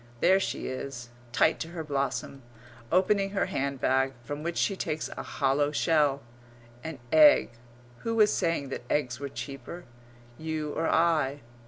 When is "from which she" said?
4.23-4.75